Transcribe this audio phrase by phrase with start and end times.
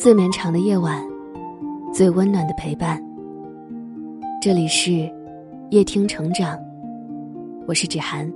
[0.00, 0.98] 最绵长的夜晚，
[1.92, 2.98] 最温暖的陪伴。
[4.40, 4.92] 这里是
[5.68, 6.58] 夜听成长，
[7.68, 8.26] 我是芷涵。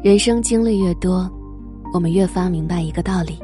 [0.00, 1.28] 人生经历越多，
[1.92, 3.36] 我们越发明白一个道理：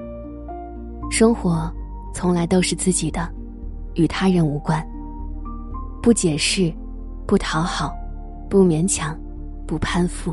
[1.11, 1.69] 生活
[2.15, 3.29] 从来都是自己的，
[3.97, 4.81] 与他人无关。
[6.01, 6.73] 不解释，
[7.27, 7.93] 不讨好，
[8.49, 9.19] 不勉强，
[9.67, 10.33] 不攀附，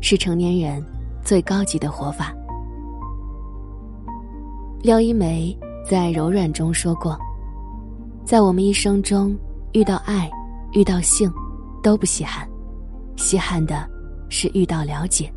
[0.00, 0.80] 是成年人
[1.24, 2.32] 最高级的活法。
[4.82, 7.18] 廖一梅在《柔软》中说过
[8.24, 9.36] ：“在我们一生中，
[9.72, 10.30] 遇到爱、
[10.72, 11.30] 遇到性，
[11.82, 12.48] 都不稀罕，
[13.14, 13.86] 稀罕的
[14.30, 15.30] 是遇到了解。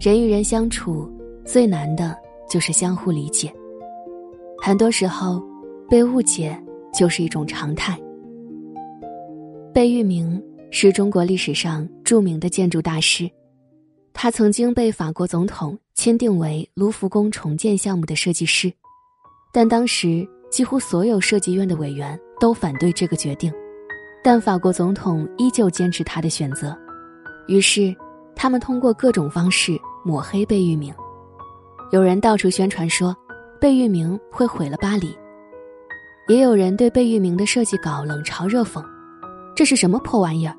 [0.00, 1.06] 人与人相处，
[1.44, 2.16] 最难的
[2.48, 3.52] 就是相互理解。
[4.62, 5.42] 很多时候，
[5.86, 6.58] 被误解
[6.90, 8.00] 就是一种常态。”
[9.74, 13.30] 贝聿铭是中国历史上著名的建筑大师。
[14.14, 18.72] 他曾经被法国总统签订为卢浮宫重建项目的设计师，
[19.52, 23.52] 但当时几乎所有设计院的委员都反对这个决定，
[24.22, 26.76] 但法国总统依旧坚持他的选择，
[27.46, 27.94] 于是
[28.34, 30.92] 他们通过各种方式抹黑贝聿铭。
[31.92, 33.16] 有人到处宣传说，
[33.60, 35.16] 贝聿铭会毁了巴黎，
[36.28, 38.84] 也有人对贝聿铭的设计稿冷嘲热讽，
[39.54, 40.56] 这是什么破玩意儿？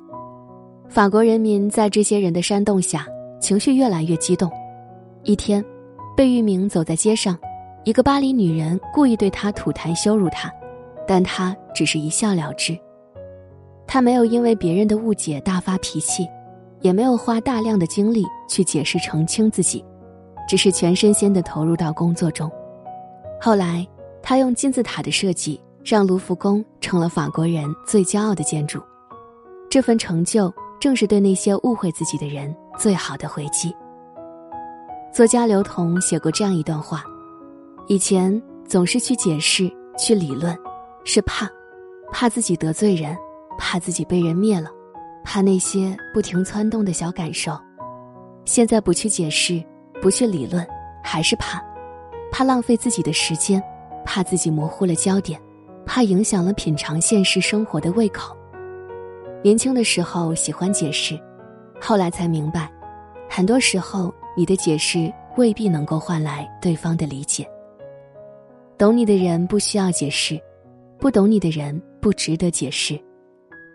[0.89, 3.05] 法国人民在这些人的煽动下。
[3.41, 4.49] 情绪越来越激动。
[5.27, 5.65] 一天，
[6.15, 7.35] 贝聿铭走在街上，
[7.83, 10.53] 一个巴黎女人故意对他吐痰羞辱他，
[11.07, 12.77] 但他只是一笑了之。
[13.87, 16.27] 他没有因为别人的误解大发脾气，
[16.81, 19.83] 也没有花大量的精力去解释澄清自己，
[20.47, 22.47] 只是全身心的投入到工作中。
[23.41, 23.85] 后来，
[24.21, 28.79] 他用金字塔的设计让卢浮宫成了法国人最骄傲的建筑。
[29.71, 32.55] 这份成就正是对那些误会自己的人。
[32.77, 33.73] 最好的回击。
[35.15, 37.01] 作家刘同写过这样一段话：
[37.87, 38.29] 以前
[38.67, 40.53] 总是去解释、去理论，
[41.05, 41.49] 是怕，
[42.11, 43.17] 怕自己得罪人，
[43.57, 44.69] 怕自己被人灭了，
[45.23, 47.57] 怕那些不停窜动的小感受。
[48.43, 49.63] 现在不去解释，
[50.01, 50.67] 不去理论，
[51.01, 51.63] 还是怕，
[52.29, 53.63] 怕浪费自己的时间，
[54.03, 55.39] 怕自己模糊了焦点，
[55.85, 58.35] 怕影响了品尝现实生活的胃口。
[59.41, 61.17] 年轻的时候喜欢解释。
[61.79, 62.69] 后来才明白，
[63.29, 67.49] 很多时候你的解释未必能够换来对方的理解。
[68.77, 70.39] 懂你的人不需要解释，
[70.99, 72.99] 不懂你的人不值得解释。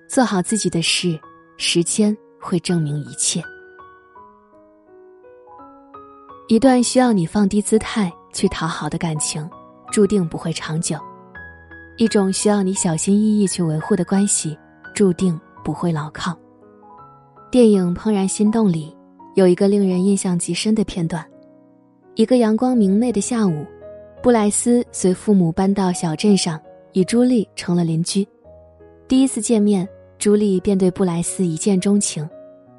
[0.09, 1.19] 做好自己的事，
[1.57, 3.43] 时间会证明一切。
[6.49, 9.49] 一段需要你放低姿态去讨好的感情，
[9.93, 10.99] 注定不会长久；
[11.97, 14.59] 一种需要你小心翼翼去维护的关系，
[14.95, 16.37] 注定不会牢靠。
[17.51, 18.97] 电影《怦然心动》里
[19.35, 21.25] 有一个令人印象极深的片段：
[22.17, 23.65] 一个阳光明媚的下午，
[24.23, 26.61] 布莱斯随父母搬到小镇上，
[26.95, 28.27] 与朱莉成了邻居。
[29.07, 32.29] 第一次见面，朱莉便对布莱斯一见钟情。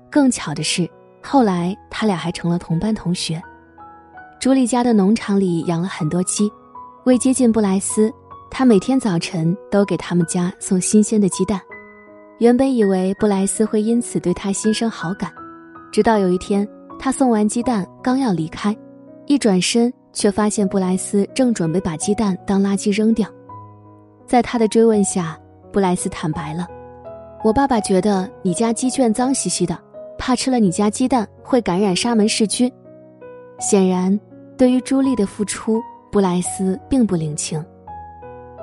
[0.09, 0.89] 更巧的是，
[1.22, 3.41] 后来他俩还成了同班同学。
[4.39, 6.51] 朱莉家的农场里养了很多鸡，
[7.06, 8.12] 为接近布莱斯，
[8.50, 11.62] 他每天早晨都给他们家送新鲜的鸡蛋。
[12.39, 15.31] 原本以为布莱斯会因此对他心生好感，
[15.91, 16.66] 直到有一天，
[16.97, 18.75] 他送完鸡蛋刚要离开，
[19.25, 23.28] 一转身却发现布莱斯正准备把鸡蛋当垃圾扔掉。
[24.25, 25.38] 在他的追问下，
[25.69, 26.66] 布莱斯坦白了
[27.44, 29.78] ：“我爸爸觉得你家鸡圈脏兮兮的，
[30.18, 32.72] 怕吃了你家鸡蛋会感染沙门氏菌。”
[33.59, 34.18] 显然，
[34.57, 37.63] 对于朱莉的付出，布莱斯并不领情。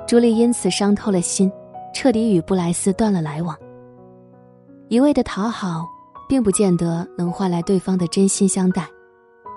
[0.07, 1.51] 朱莉因此伤透了心，
[1.93, 3.55] 彻底与布莱斯断了来往。
[4.87, 5.85] 一味的讨好，
[6.29, 8.87] 并不见得能换来对方的真心相待。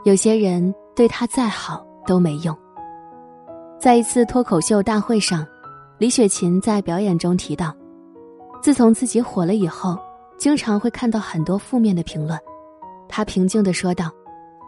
[0.05, 2.57] 有些人对他再好都没用。
[3.79, 5.47] 在一次脱口秀大会上，
[5.99, 7.75] 李雪琴在表演中提到，
[8.63, 9.99] 自从自己火了以后，
[10.39, 12.39] 经常会看到很多负面的评论。
[13.07, 14.11] 她平静的说道：“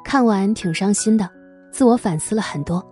[0.05, 1.29] 看完挺伤心的，
[1.73, 2.85] 自我反思了很多。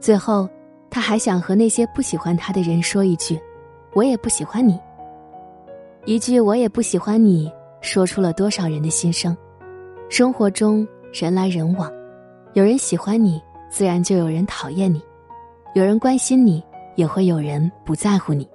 [0.00, 0.48] 最后，
[0.88, 3.38] 她还想和那些不喜欢她的人说一句：
[3.92, 4.80] 我也不喜欢你。”
[6.06, 9.36] 一句“我也不喜欢你”，说出了多少人的心声。
[10.08, 11.92] 生活中人来人往，
[12.54, 14.98] 有人喜欢你，自然就有人讨厌你；
[15.74, 16.64] 有人关心你，
[16.96, 18.48] 也会有人不在乎你。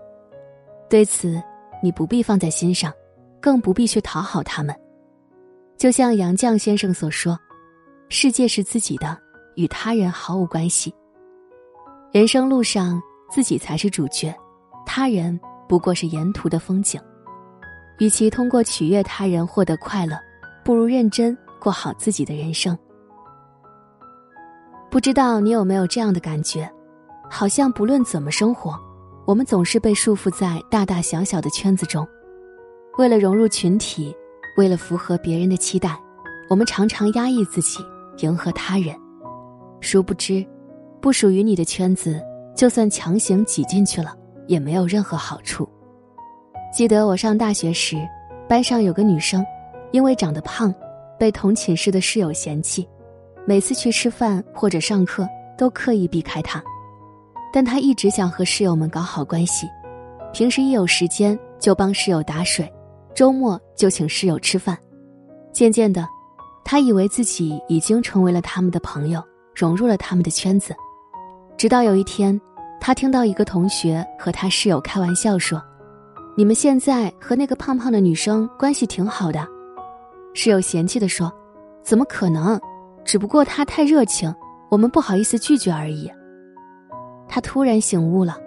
[0.89, 1.41] 对此，
[1.81, 2.91] 你不必放在心上，
[3.39, 4.75] 更不必去讨好他们。
[5.77, 7.37] 就像杨绛先生所说
[8.09, 9.17] ：“世界是自己的，
[9.55, 10.93] 与他人毫无关系。
[12.11, 14.33] 人生路上，自己才是主角，
[14.85, 16.99] 他人不过是沿途的风景。”
[18.00, 20.18] 与其通过取悦他人获得快乐，
[20.63, 22.78] 不如认真过好自己的人生。
[24.90, 26.69] 不知道你有没有这样的感觉？
[27.30, 28.78] 好像不论怎么生活，
[29.25, 32.07] 我们总是被束缚在大大小小的圈子中。
[33.00, 34.16] 为了融入群体，
[34.56, 36.00] 为了符合别人的期待，
[36.48, 37.80] 我们常常压抑自己，
[38.19, 38.95] 迎合他人。
[39.81, 40.45] 殊不知，
[41.01, 42.22] 不属于你的圈子，
[42.56, 45.68] 就算强行挤进去了，也没有任何好处。
[46.73, 47.95] 记得我上大学时，
[48.49, 49.45] 班上有个女生，
[49.91, 50.73] 因为长得胖，
[51.19, 52.89] 被同寝室的室友嫌弃，
[53.45, 56.63] 每次去吃饭或者上课都刻意避开她。
[57.53, 59.67] 但她一直想和室友们搞好关系，
[60.33, 62.67] 平时一有时间就帮室友打水。
[63.13, 64.75] 周末就请室友吃饭，
[65.51, 66.07] 渐渐的，
[66.65, 69.23] 他以为自己已经成为了他们的朋友，
[69.53, 70.73] 融入了他们的圈子。
[71.55, 72.41] 直到有一天，
[72.81, 75.61] 他听到一个同学和他室友开玩笑说
[76.35, 79.47] ：“你们现在和那个胖胖的女生关系挺好的。”
[80.33, 81.31] 室友嫌弃的说
[81.83, 82.59] ：“怎么可能？
[83.06, 84.33] 只不过她太热情，
[84.69, 86.12] 我们不好意思拒绝而已。”
[87.27, 88.38] 他突然醒悟了，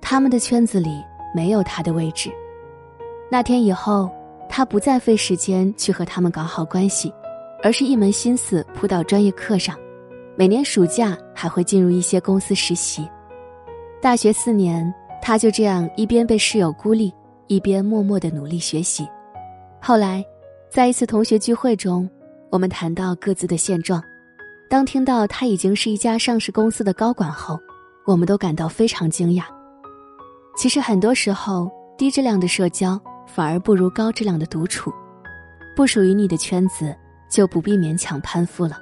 [0.00, 1.02] 他们的圈子里
[1.34, 2.30] 没有他的位置。
[3.30, 4.10] 那天以后，
[4.48, 7.12] 他不再费时间去和他们搞好关系，
[7.62, 9.76] 而是一门心思扑到专业课上。
[10.36, 13.08] 每年暑假还会进入一些公司实习。
[14.02, 14.92] 大学四年，
[15.22, 17.10] 他就这样一边被室友孤立，
[17.46, 19.06] 一边默默的努力学习。
[19.80, 20.24] 后来，
[20.68, 22.08] 在一次同学聚会中，
[22.50, 24.02] 我们谈到各自的现状。
[24.68, 27.58] 当听到他已经是一家上市公司的高管后，
[28.06, 29.44] 我们都感到非常惊讶。
[30.56, 33.00] 其实很多时候，低质量的社交。
[33.28, 34.90] 反而不如高质量的独处，
[35.74, 36.96] 不属于你的圈子
[37.28, 38.78] 就不必勉强攀附了，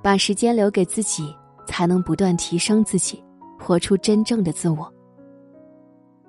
[0.00, 1.34] 把时间留给自己，
[1.66, 3.22] 才能不断提升自己，
[3.58, 4.90] 活出真正的自我。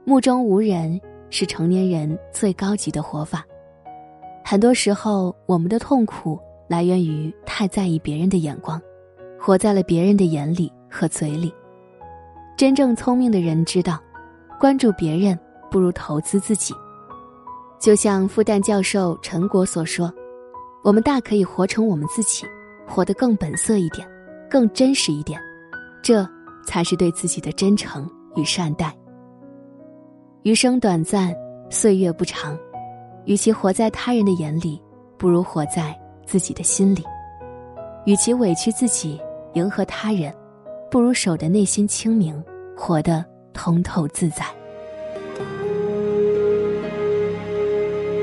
[0.03, 3.45] 目中无人是成年人最高级的活法。
[4.43, 8.81] 很多时候，我们的痛苦来源于太在意别人的眼光，
[9.39, 11.53] 活在了别人的眼里和嘴里。
[12.57, 13.99] 真正聪明的人知道，
[14.59, 15.37] 关注别人
[15.69, 16.73] 不如投资自己。
[17.79, 20.11] 就像复旦教授陈果所说
[20.83, 22.45] ：“我们大可以活成我们自己，
[22.85, 24.05] 活得更本色一点，
[24.49, 25.39] 更真实一点，
[26.03, 26.27] 这
[26.65, 28.93] 才是对自己的真诚与善待。
[30.43, 31.35] 余生短暂，
[31.69, 32.57] 岁月不长，
[33.25, 34.81] 与其活在他人的眼里，
[35.17, 35.93] 不如活在
[36.25, 37.01] 自己的心里；
[38.05, 39.19] 与其委屈自己
[39.55, 40.33] 迎合他人，
[40.89, 42.41] 不如守得内心清明，
[42.73, 44.45] 活得通透自在。”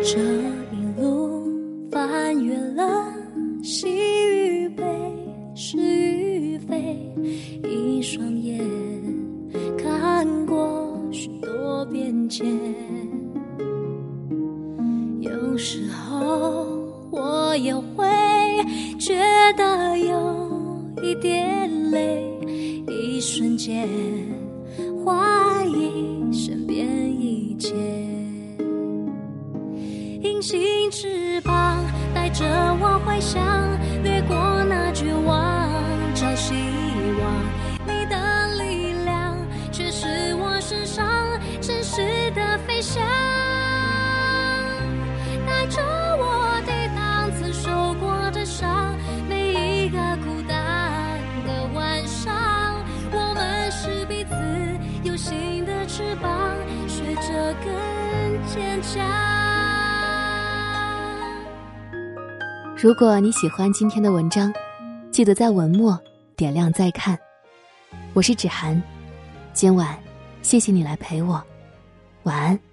[0.03, 0.19] 这
[0.73, 1.53] 一路
[1.91, 3.13] 翻越了
[3.63, 4.83] 喜与悲，
[5.55, 6.99] 是与非，
[7.63, 8.59] 一双眼
[9.77, 10.76] 看过
[11.87, 12.47] 多变迁。
[15.21, 16.67] 有时候
[17.11, 18.05] 我也会
[18.99, 19.15] 觉
[19.57, 22.25] 得有一点累，
[22.89, 23.89] 一瞬间
[25.05, 26.87] 怀疑身边
[27.21, 27.75] 一切。
[30.23, 30.59] 隐形
[30.91, 31.85] 翅膀
[32.15, 32.45] 带着
[32.81, 33.43] 我回想，
[34.03, 34.37] 掠过
[42.37, 43.03] 的飞翔，
[45.47, 48.95] 带着我抵挡曾受过的伤。
[49.27, 54.35] 每一个孤单的晚上，我们是彼此
[55.03, 56.55] 有形的翅膀，
[56.87, 59.03] 学着更坚强。
[62.77, 64.53] 如果你喜欢今天的文章，
[65.11, 65.99] 记得在文末
[66.37, 67.19] 点亮再看。
[68.13, 68.81] 我是芷涵，
[69.55, 69.97] 今晚
[70.43, 71.43] 谢谢你来陪我，
[72.27, 72.66] 晚安。